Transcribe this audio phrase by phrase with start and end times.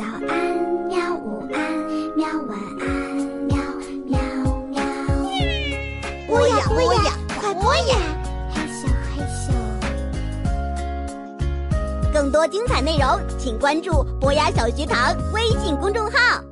[0.00, 0.56] 早安，
[0.88, 1.14] 喵！
[1.14, 1.60] 午安，
[2.16, 2.26] 喵！
[2.48, 2.88] 晚安，
[3.44, 3.54] 喵
[4.06, 4.18] 喵
[4.70, 4.80] 喵。
[6.26, 7.98] 播呀播呀，快播呀！
[8.50, 9.52] 嘿咻嘿咻。
[12.14, 16.42] 更多精彩内容，请关注博雅小学堂微信公众号。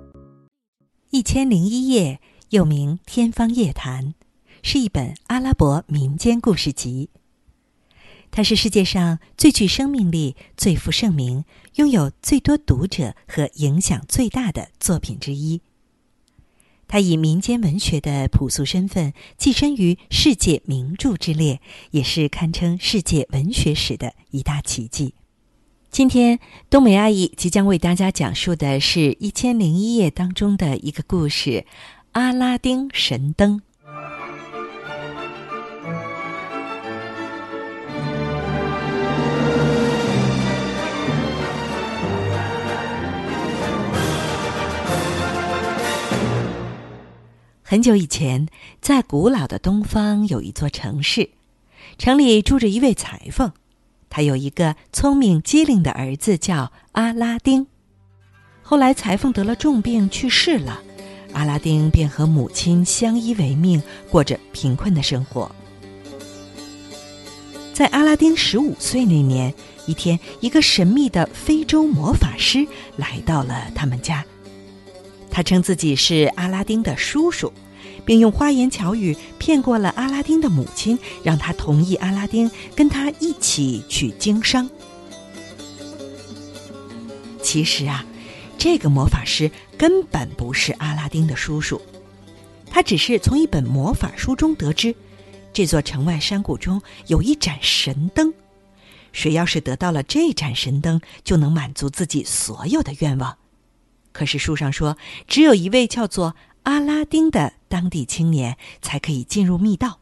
[1.09, 2.21] 一千零一夜，
[2.51, 4.05] 又名《天方夜谭》，
[4.63, 7.09] 是一本阿拉伯民间故事集。
[8.31, 11.45] 它是世界上最具生命力、最负盛名、
[11.75, 15.61] 拥有最多读者和影响最大的作品之一。
[16.87, 25.15] 它以民间文学的朴素身份跻身于世界名著之列，也是堪称世界文学史的一大奇迹。
[25.91, 26.39] 今天，
[26.71, 31.51] 冬梅阿姨即将为大家讲述的是《一千零一夜》当中的一个故事
[32.13, 33.59] 《阿拉丁神灯》。
[47.71, 48.49] 很久以前，
[48.81, 51.29] 在古老的东方有一座城市，
[51.99, 53.53] 城里住着一位裁缝，
[54.09, 57.67] 他有一个聪明机灵的儿子叫阿拉丁。
[58.63, 60.81] 后来裁缝得了重病去世了，
[61.35, 65.55] 阿拉丁便和母亲相依为命，过着贫困的生活。
[67.75, 69.53] 在阿拉丁十五岁那年，
[69.85, 74.25] 一天，一个神秘的非洲魔法师来到了他们家。
[75.39, 77.53] 他称自己是阿拉丁的叔叔，
[78.05, 84.69] 并用花言巧语骗过了阿拉丁的母亲，让他同意阿拉丁跟他一起去经商。
[87.41, 88.05] 其实啊，
[88.59, 91.81] 这个魔法师根本不是阿拉丁的叔叔，
[92.69, 94.93] 他只是从一本魔法书中得知，
[95.53, 98.35] 这座城外山谷中有一盏神灯，
[99.13, 103.39] 谁要是得到了这盏神灯，就能满足自己所有的愿望。
[104.19, 110.01] 可是书上说，只有一位叫做阿拉丁的当地青年才可以进入密道。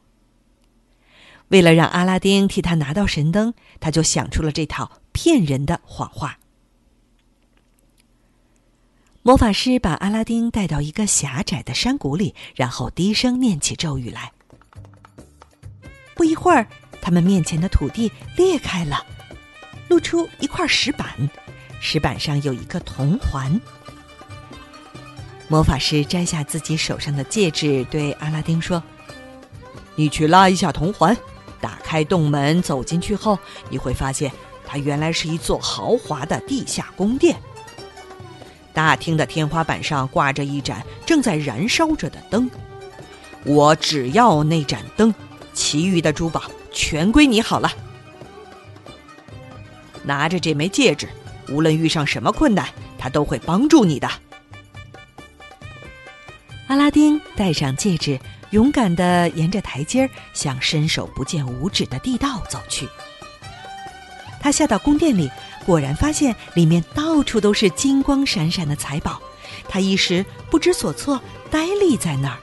[1.49, 6.39] 为了让阿拉丁替他拿到神灯，他就想出了这套骗人的谎话。
[9.21, 14.33] 魔法师把阿拉丁带到一个狭窄的山谷里，然后低声念起咒语来。
[16.15, 16.67] 不一会儿，
[17.03, 19.05] 他们面前的土地裂开了，
[19.91, 21.07] 露出一块石板，
[21.83, 23.61] 石板上有一个铜环。
[25.49, 28.83] 魔法师摘下自己手上的戒指，对阿拉丁说
[29.95, 31.17] ：“你去拉一下铜环，
[31.61, 33.39] 打开洞门，走进去后，
[33.71, 34.33] 你会发现
[34.67, 37.37] 它原来是一座豪华的地下宫殿。
[38.75, 42.51] 大厅的天花板上挂着一盏正在燃烧着的灯，
[43.45, 45.15] 我只要那盏灯，
[45.55, 46.43] 其余的珠宝
[46.73, 47.71] 全归你好了。
[50.03, 51.09] 拿着这枚戒指，
[51.49, 52.69] 无论遇上什么困难，
[52.99, 54.11] 它都会帮助你的。”
[56.69, 58.19] 阿拉丁戴上戒指，
[58.51, 62.89] 勇敢的沿着台阶儿向伸手不见五指的地道走去。
[64.41, 65.31] 他下到宫殿里，
[65.65, 69.21] 果然发现里面到处都是金光闪闪的财宝。
[69.69, 72.39] 他一时不知所措，呆立在那儿。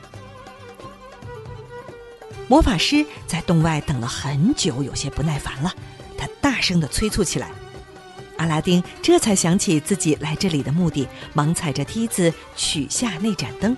[2.48, 5.74] 魔法师在洞外等了很久，有些不耐烦了，
[6.18, 7.52] 他大声的催促起来。
[8.38, 13.76] 阿拉丁这才想起自己来这里的目的，忙踩着梯子取下那盏灯。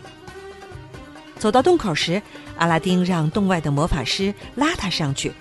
[1.46, 2.20] 走到洞口时，
[2.58, 5.32] 阿拉丁让洞外的魔法师拉他上去，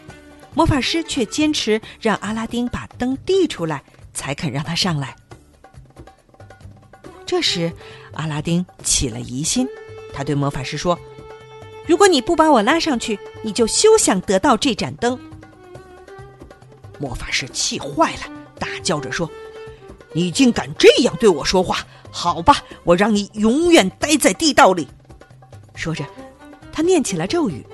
[0.53, 3.83] 魔法师却坚持让阿拉丁把灯递出来，
[4.13, 5.17] 才肯让他上来。
[7.25, 7.73] 这时，
[8.13, 9.67] 阿拉丁起了疑心，
[10.13, 10.99] 他对魔法师说
[11.89, 15.19] ：“如果你不把我拉上去，你就休想得到这盏灯。”
[17.01, 19.31] 魔法师气坏了，大叫着说
[20.13, 21.79] ：“你竟敢这样对我说话！
[22.11, 24.87] 好吧，我让你永远待在地道里。”
[25.75, 26.05] 说着，
[26.73, 27.65] 他念起了咒语，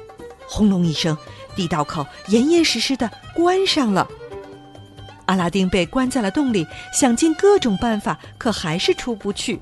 [0.49, 1.17] 轰隆一声，
[1.55, 4.09] 地道口严严实实的关上了。
[5.27, 9.61] 阿拉丁被关在了洞里，想尽各种办法，可还是出不去。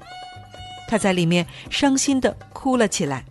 [0.88, 3.25] 他在里面伤心的哭了起来。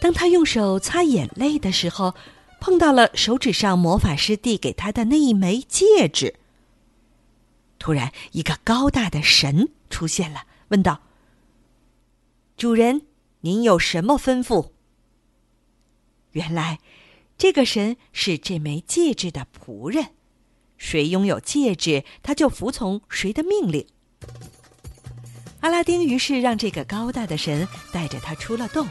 [0.00, 2.14] 当他用手擦眼泪的时候，
[2.60, 6.36] 碰到了手指上魔法师递给他的那一枚戒指。
[7.80, 11.00] 突然，一个高大的神出现了，问道。
[12.58, 13.02] 主人，
[13.42, 14.70] 您有什么吩咐？
[16.32, 16.80] 原来，
[17.38, 20.06] 这个神是这枚戒指的仆人，
[20.76, 23.86] 谁拥有戒指，他就服从谁的命令。
[25.60, 28.88] 阿拉丁于是让这个高大的神带着他出了洞，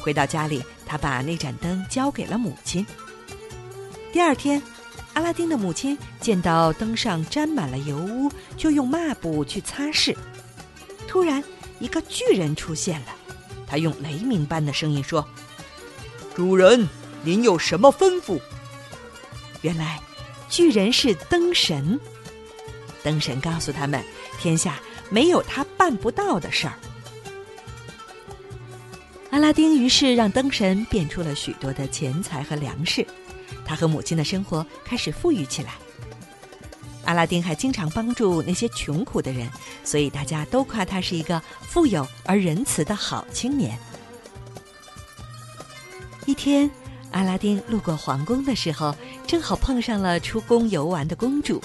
[0.00, 2.86] 回到家里，他把那盏灯交给了母亲。
[4.12, 4.62] 第二天，
[5.14, 10.16] 阿拉丁的母亲见到灯上沾满了油污，就用抹布去擦拭。
[11.08, 11.42] 突然，
[11.80, 13.06] 一个巨人出现了，
[13.66, 15.26] 他用雷鸣般的声音说
[16.36, 16.86] ：“主人，
[17.24, 18.38] 您有什么吩咐？”
[19.62, 20.00] 原来，
[20.48, 21.98] 巨人是灯神。
[23.02, 24.04] 灯神告诉他们，
[24.38, 24.78] 天下
[25.08, 26.74] 没有他办不到的事儿。
[29.30, 33.06] 阿拉丁于是让灯神变出了许多的钱财和粮食，
[33.64, 35.74] 他和母亲的生活开始富裕起来。
[37.04, 39.50] 阿拉丁还经常帮助那些穷苦的人，
[39.84, 43.78] 所以大家都夸他是一个富有而仁慈的好青年。
[46.26, 46.70] 一天，
[47.10, 48.94] 阿拉丁路过皇宫的时候，
[49.26, 51.60] 正好碰上了出宫游玩的公主。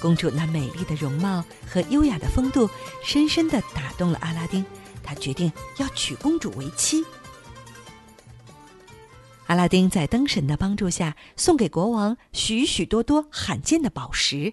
[0.00, 2.70] 公主那美丽的容貌和优雅的风度，
[3.04, 4.64] 深深的打动了阿拉丁。
[5.02, 7.02] 他决定要娶公主为妻。
[9.48, 14.52] 阿拉丁在灯神的帮助下，送给国王许许多多罕见的宝石。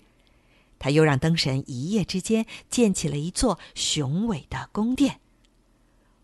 [0.80, 5.20] 他又让灯神一夜之间建起了一座雄伟的宫殿。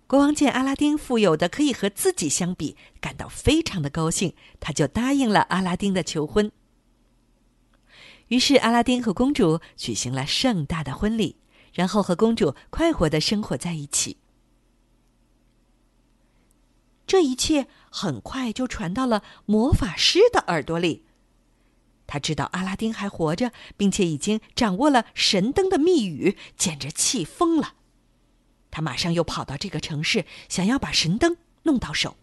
[0.07, 6.49] 国王见阿拉丁富有的可以和自己相比，感到非常的高兴，他就答应了阿拉丁的求婚。
[8.27, 11.35] 于是，阿拉丁和公主举行了盛大的婚礼，
[11.73, 14.15] 然后和公主快活的生活在一起。
[17.07, 21.05] 这一切很快就传到了魔法师的耳朵里。
[22.07, 27.75] 他知道阿拉丁还活着，并且已经掌握了神灯的密语，简直气疯了。
[28.69, 32.17] 他马上又跑到这个城市，想要把神灯弄到手。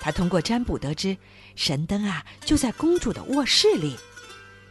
[0.00, 1.18] 他通过占卜得知，
[1.54, 3.96] 神灯啊就在公主的卧室里。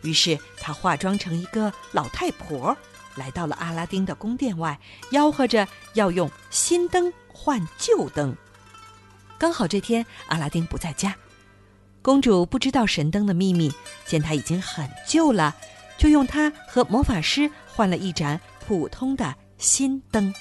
[0.01, 2.75] 于是他化妆成一个老太婆，
[3.15, 4.79] 来到了阿拉丁的宫殿外，
[5.11, 7.13] 吆喝着要用新灯。
[7.41, 8.35] 换旧灯。
[9.37, 11.15] 刚好这天阿拉丁不在家，
[12.01, 13.71] 公主不知道神灯的秘密，
[14.05, 15.55] 见它已经很旧了，
[15.97, 20.33] 就用它和魔法师换了一盏普通的新灯。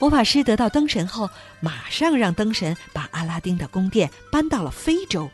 [0.00, 1.30] 魔法师得到灯神后，
[1.60, 5.30] 马上让灯神把阿拉丁的宫殿搬到了非洲。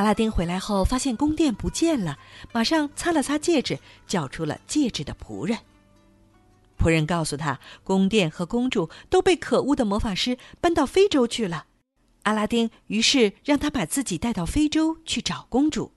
[0.00, 2.18] 阿拉丁回来后发现宫殿不见了，
[2.52, 5.58] 马上擦了擦戒指，叫出了戒指的仆人。
[6.78, 11.66] 仆人告诉他，宫殿和公主都被可恶的魔法师搬到非洲去了。
[12.22, 15.92] 阿拉丁于是让他把自己带到非洲去找公主。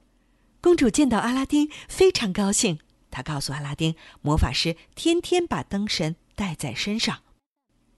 [0.60, 2.80] 公主见到阿拉丁非常高兴，
[3.10, 7.20] 她告诉阿拉丁，魔法师天天把灯神带在身上。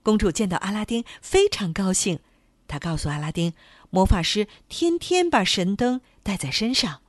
[0.03, 2.19] 公主见到阿拉丁非常高兴，
[2.67, 3.53] 她告诉阿拉丁，
[3.95, 6.99] 魔法师天天把神灯带在身上。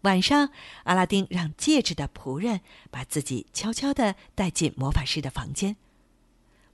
[0.00, 0.48] 晚上，
[0.84, 5.76] 阿拉丁让戒指的仆人把自己悄悄地带进魔法师的房间。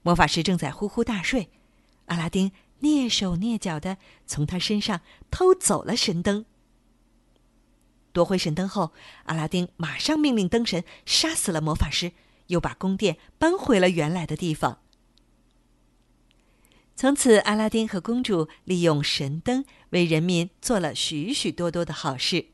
[0.03, 1.49] 魔法师正在呼呼大睡，
[2.05, 6.45] 阿拉丁蹑手蹑脚地从他身上偷走了神灯。
[8.13, 8.93] 夺回神灯后，
[9.25, 12.13] 阿拉丁马上命令灯神杀死了魔法师，
[12.47, 14.79] 又把宫殿搬回了原来的地方。
[16.95, 22.45] 从此，阿拉丁和公主利用神灯为人民做了许许多多的好事。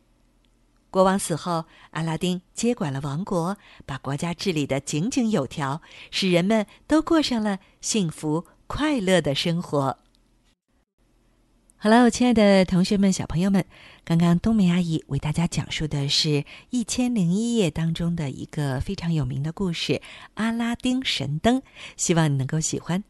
[0.90, 5.82] 国王死后，阿拉丁接管了王国，把国家治理得井井有条，
[6.12, 10.00] 使人们都过上了幸福快乐的生活。
[11.76, 13.66] 好了，亲爱的同学们、小朋友们，
[14.06, 16.30] 刚刚冬梅阿姨为大家讲述的是
[16.70, 20.02] 《一千零一夜》当中的一个非常有名的故事——
[20.36, 21.62] 阿拉丁神灯，
[21.98, 23.04] 希望你能够喜欢。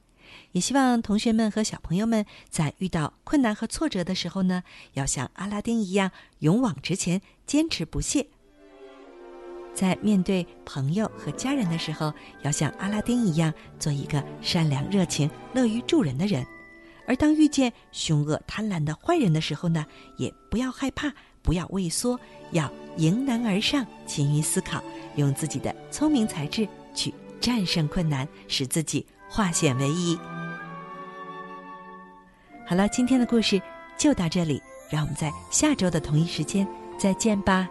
[0.57, 6.09] 也希望同学们和小朋友们在遇到困难和挫折的时候呢，要像阿拉丁一样
[6.39, 8.25] 勇往直前，坚持不懈。
[9.75, 12.11] 在面对朋友和家人的时候，
[12.41, 16.43] 要像阿拉丁一样，做一个善良、热情、乐于助人的人。
[17.05, 19.85] 而当遇见凶恶、贪婪的坏人的时候呢，
[20.17, 24.83] 也不要害怕，不要畏缩，要迎难而上，勤于思考，
[25.17, 30.17] 用自己的聪明才智去战胜困难，使自己化险为夷。
[32.69, 33.61] 好了，今天的故事
[33.97, 37.69] 就到这里，让我们在下周的同一时间再见吧。